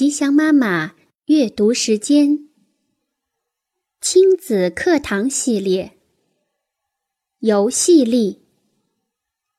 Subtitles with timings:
[0.00, 0.94] 吉祥妈妈
[1.26, 2.48] 阅读时间，
[4.00, 5.98] 亲子课堂系列，
[7.40, 8.40] 游戏力。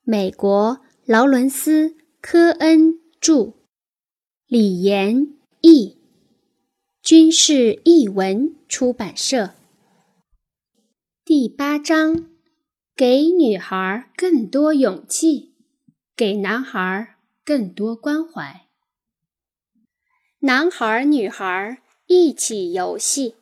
[0.01, 1.89] 美国劳伦斯·
[2.21, 3.53] 科恩著，
[4.47, 5.31] 李延
[5.61, 5.99] 译，
[7.03, 9.53] 军事译文出版社。
[11.23, 12.31] 第八章：
[12.95, 15.53] 给女孩更多勇气，
[16.15, 18.70] 给男孩更多关怀。
[20.43, 23.35] 男孩、女孩一起游戏。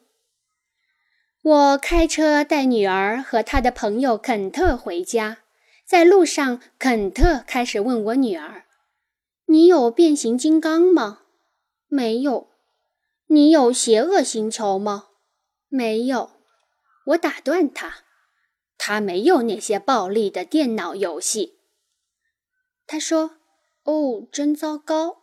[1.41, 5.37] 我开车带女儿和她的朋友肯特回家，
[5.85, 8.65] 在路上，肯特开始问我女儿
[9.47, 11.21] ：“你有变形金刚吗
[11.87, 12.49] ？”“没有。
[13.27, 15.07] ”“你有邪恶星球吗
[15.69, 16.31] ？”“没有。”
[17.07, 17.99] 我打断他
[18.77, 21.59] ：“他没有那些暴力的电脑游戏。”
[22.85, 23.37] 他说
[23.85, 25.21] ：“哦，真糟糕。”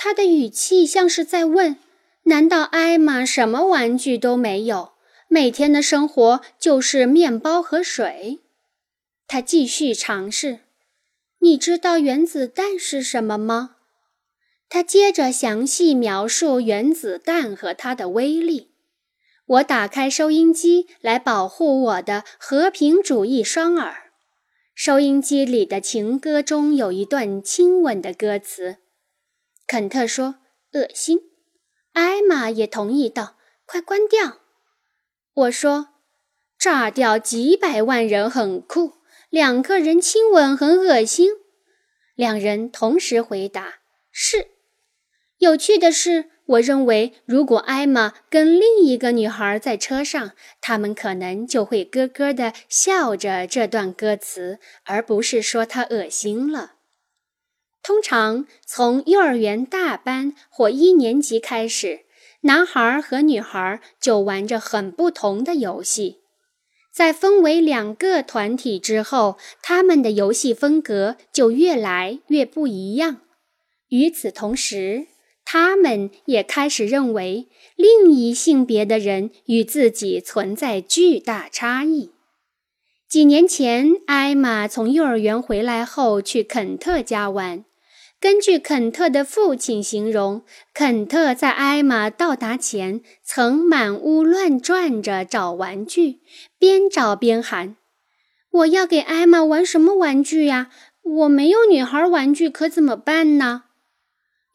[0.00, 1.76] 他的语气像是在问
[2.24, 4.92] ：“难道艾玛什么玩具都没有？
[5.26, 8.38] 每天的生活就是面包和水？”
[9.26, 10.60] 他继续尝试
[11.42, 13.74] ：“你知道原子弹是什么吗？”
[14.70, 18.68] 他接着详细描述原子弹和它的威力。
[19.46, 24.12] 我打开收音机来保护我的和平主义双耳。
[24.74, 28.76] 收音机里的情歌中有一段亲吻的歌词。
[29.68, 30.36] 肯特说
[30.74, 31.20] ：“恶心。”
[31.92, 34.38] 艾玛也同意道：“快关掉。”
[35.34, 35.90] 我说
[36.58, 38.94] ：“炸掉几百万人很酷，
[39.28, 41.30] 两个人亲吻很恶心。”
[42.16, 44.48] 两人同时回答：“是。”
[45.38, 56.77] 有趣的是，我认为如果艾玛跟另一个女孩在车上，他们可能就会咯咯地笑着这段歌词，而不是说她恶心了。
[57.88, 62.00] 通常从幼儿园大班或一年级开始，
[62.42, 66.18] 男孩和女孩就玩着很不同的游戏。
[66.92, 73.22] 在分为两个团体之后，他们的游戏风格就越来越不一样。
[73.88, 75.06] 与此同时，
[75.46, 82.10] 他们也开始认为另一性别的人与自己存在巨大差异。
[83.08, 87.64] 几年前，艾玛从幼儿园回来后去肯特家玩。
[88.20, 90.42] 根据肯特的父亲形容，
[90.74, 96.18] 肯特在艾玛到达前曾满屋乱转着找玩具，
[96.58, 97.76] 边找边喊
[98.50, 100.68] ：“我要给艾玛玩什么玩具呀？
[101.02, 103.64] 我没有女孩玩具，可怎么办呢？”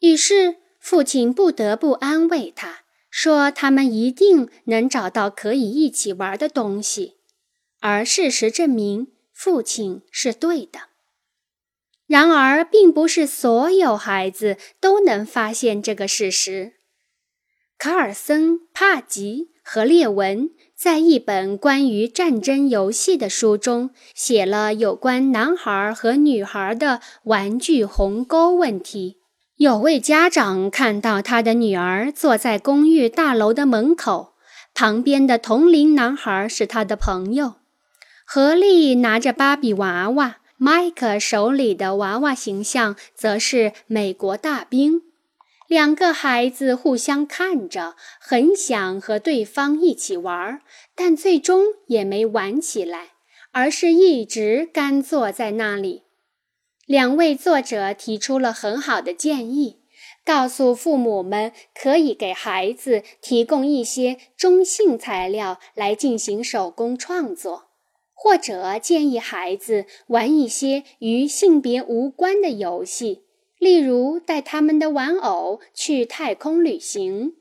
[0.00, 7.14] 于是父亲不得不安慰他说：“他们一定能找到可以一起玩的东西。”
[7.80, 10.80] 而事实证明，父亲是对的。
[12.06, 16.74] 然而，并不是所有孩子都能发现这个事实。
[17.78, 29.18] 卡尔森、帕吉和列文在一本关于战争游戏的书中写了有关男孩和女孩的玩具鸿沟问题。
[29.56, 34.34] 有位家长看到他的女儿坐在公寓大楼的门口，
[34.74, 37.54] 旁边的同龄男孩是他的朋友，
[38.26, 40.38] 合力拿着芭比娃娃。
[40.64, 45.02] 麦克手里的娃娃形象则是美国大兵。
[45.68, 50.62] 两个孩子互相看着，很想和对方一起玩，
[50.94, 53.08] 但最终也没玩起来，
[53.52, 56.04] 而是一直干坐在那里。
[56.86, 59.80] 两位作者提出了很好的建议，
[60.24, 67.73] 告诉父母们可以给孩子提供一些中性材料来进行手工创作。
[68.14, 73.24] 或者建议孩子玩一些与性别无关的游戏，
[73.58, 77.34] 例如带他们的玩偶去太空旅行。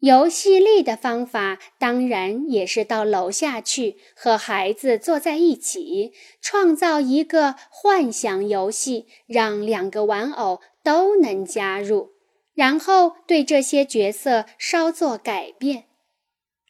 [0.00, 12.10] 游戏力的方法当然也是到楼下去和孩子坐在一起，创造一个幻想游戏，让两个玩偶都能加入，
[12.54, 15.86] 然后对这些角色稍作改变。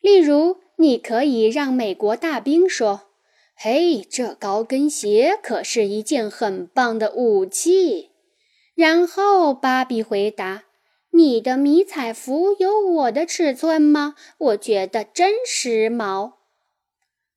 [0.00, 3.07] 例如，你可以让美国大兵说。
[3.60, 8.10] 嘿，这高跟鞋可是一件很棒的武器。
[8.76, 10.62] 然后芭比回答
[11.10, 14.14] ：“你的迷彩服有我的尺寸吗？
[14.38, 16.34] 我觉得真时髦。”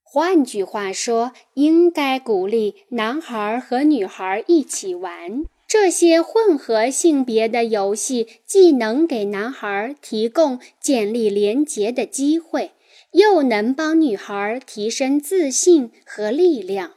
[0.04, 12.70] 换句话说，应该鼓励男孩和女孩一起玩这些混合性别的游戏，既能给男孩提供建立连结的机会。
[13.12, 16.92] 又能帮女孩提升自信和力量，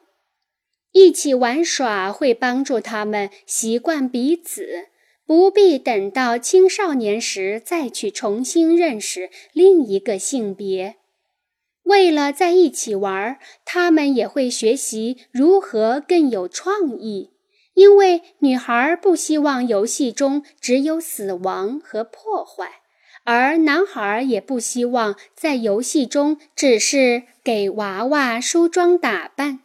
[0.92, 4.88] 一起玩耍会帮助他们习惯彼此，
[5.26, 10.96] 不必等到青少年时再去重新认识另一个性别。
[11.84, 17.32] 为了在一起玩，他们也会学习如何更有创意。
[17.76, 22.84] 因为女孩不希望游戏中只有死亡和破坏，
[23.26, 29.60] 而男孩也不希望在游戏中只是给娃娃梳妆打扮。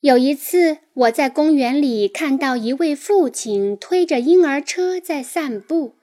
[0.00, 5.96] 有一次，我在公园里看到一位父亲推着婴儿车在散步，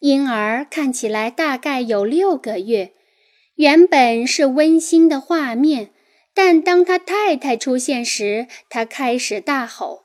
[0.00, 2.92] 婴儿看起来大概有六个月。
[3.56, 5.90] 原本是温馨的画面，
[6.34, 10.04] 但当他太太出现时，他开始大吼：“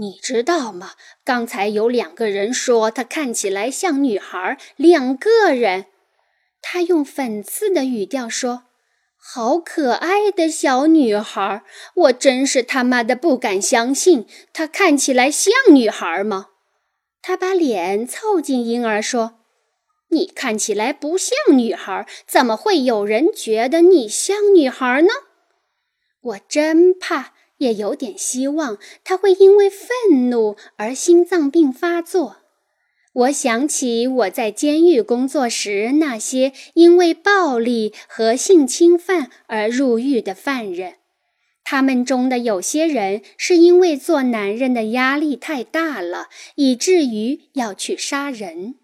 [0.00, 0.92] 你知道吗？
[1.24, 5.86] 刚才有两个人说她看起来像女孩，两个人。”
[6.62, 8.64] 他用讽刺的语调说。
[9.22, 11.62] 好可爱的小女孩，
[11.94, 16.46] 我真是他妈的不敢相信，她看起来像女孩吗？
[17.20, 19.40] 他把脸凑近婴儿说
[20.08, 25.08] ：“你看起来不像女孩，怎么会有人觉得你像女孩呢？”
[26.22, 32.38] 我真怕，也有点希望，他会因为愤怒而心脏病发作。
[33.12, 40.94] 我想起我在监狱工作时那些因为暴力和性侵犯而入狱的犯人，
[41.64, 48.76] 他们中的有些人是因为做男人的压力太大了，以至于要去杀人。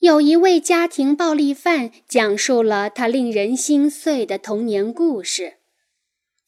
[0.00, 5.57] 有一位家庭暴力犯讲述了他令人心碎的童年故事。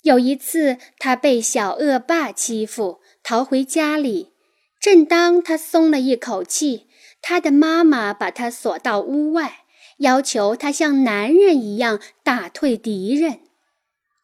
[0.03, 4.33] 有一次，他被小恶霸欺负，逃回家里。
[4.81, 6.87] 正当他松了一口气，
[7.21, 9.65] 他的妈妈把他锁到屋外，
[9.99, 13.41] 要求他像男人一样打退敌人。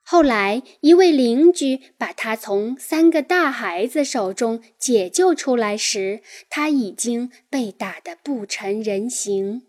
[0.02, 9.65] 后来，一位邻居把他从三个大孩子手中解救出来时，他已经被打得不成人形。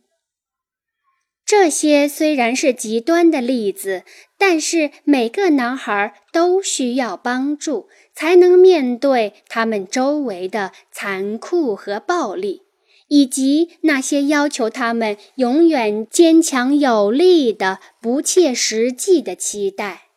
[1.47, 4.03] 这些虽然是极端的例子，
[4.37, 7.87] 但是每个男孩都需要帮助。
[8.17, 12.63] 才能面对他们周围的残酷和暴力，
[13.09, 20.07] 以及那些要求他们永远坚强有力的不切实际的期待。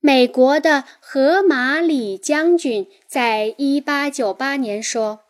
[0.00, 5.20] 美国的荷马里将军在1898年说：“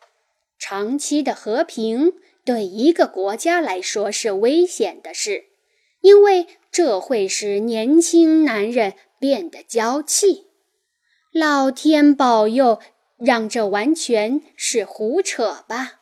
[0.59, 2.11] 长期的和平
[2.49, 5.43] 对一个国家来说是危险的事，
[6.01, 10.47] 因为这会使年轻男人变得娇气。”
[11.31, 12.79] 老天保佑，
[13.19, 15.99] 让这完全是胡扯吧！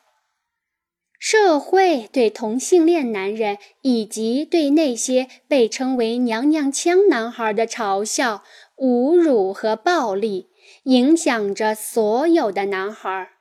[1.19, 8.45] 社会对同性恋男人以及对那些被称为“娘娘腔”男孩的嘲笑、
[8.77, 10.47] 侮辱和暴力，
[10.83, 13.31] 影响着所有的男孩。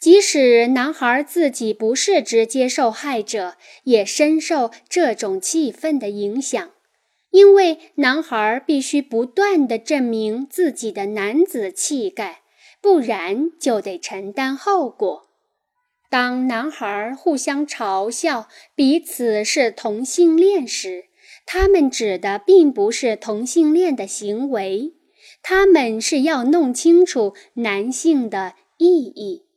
[0.00, 6.70] 即使男孩自己不是直接受害者，也深受这种气氛的影响。
[7.30, 12.40] 因为男孩必须不断地证明自己的男子气概，
[12.80, 15.28] 不然就得承担后果。
[16.08, 21.04] 当男孩互相嘲笑彼此是同性恋时，
[21.44, 24.94] 他们指的并不是同性恋的行为，
[25.42, 29.47] 他们是要弄清楚男性的意义。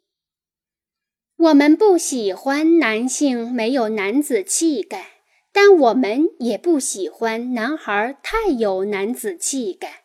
[1.41, 5.07] 我们不喜欢男性没有男子气概。
[5.53, 10.03] 但我们也不喜欢男孩太有男子气概。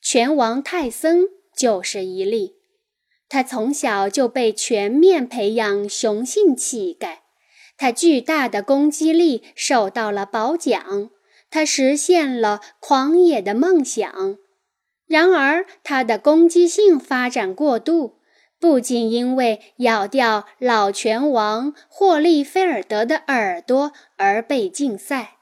[0.00, 2.56] 拳王泰森就是一例，
[3.28, 7.22] 他从小就被全面培养雄性气概，
[7.76, 11.10] 他巨大的攻击力受到了褒奖，
[11.48, 14.36] 他实现了狂野的梦想。
[15.06, 18.21] 然而，他的攻击性发展过度。
[18.62, 25.38] 不仅因为咬掉老拳王霍利菲尔德的耳朵而被禁赛，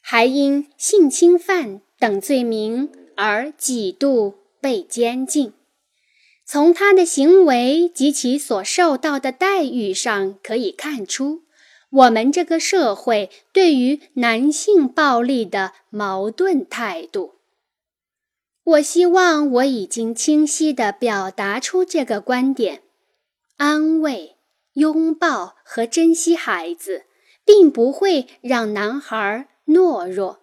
[0.00, 5.54] 还因性侵犯等罪名而几度被监禁。
[6.46, 11.40] 从他的行为及其所受到的待遇上可以看出，
[11.90, 17.41] 我们这个社会对于男性暴力的矛盾态度。
[18.64, 22.82] 我希望我已经清晰地表达出这个观点：
[23.56, 24.36] 安慰、
[24.74, 27.06] 拥抱和珍惜孩子，
[27.44, 30.40] 并不会让男孩懦弱，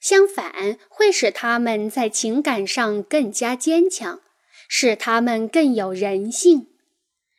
[0.00, 4.20] 相反，会使他们在情感上更加坚强，
[4.66, 6.66] 使他们更有人性。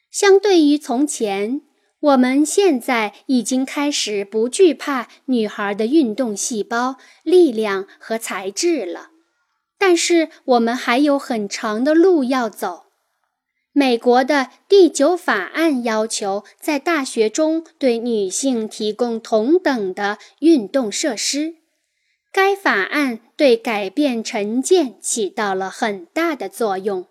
[0.09, 1.61] 相对于从前，
[1.99, 9.09] 我们现在已经开始不惧怕女孩的运动细胞、力量和才智了。
[9.85, 12.85] 但是我们还有很长的路要走。
[13.73, 21.55] 美国的第九法案要求在大学中对女性提供同等的运动设施。
[22.31, 27.07] 该法案对改变成见起到了很大的作用。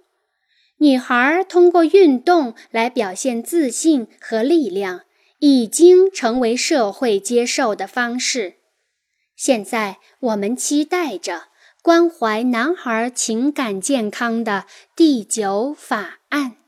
[0.79, 5.02] 女孩通过运动来表现自信和力量，
[5.41, 8.55] 已经成为社会接受的方式。
[9.37, 11.49] 现在，我们期待着
[11.83, 16.62] 关怀男孩情感健康的第九法案。